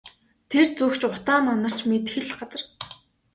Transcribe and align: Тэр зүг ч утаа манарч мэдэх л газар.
Тэр 0.49 0.65
зүг 0.77 0.91
ч 0.99 1.01
утаа 1.07 1.39
манарч 1.45 1.79
мэдэх 1.89 2.15
л 2.25 2.29
газар. 2.37 2.61